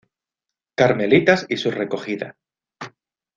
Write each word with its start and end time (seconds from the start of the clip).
Carmelitas 0.75 1.45
y 1.47 1.57
su 1.57 1.69
recogida. 1.69 2.35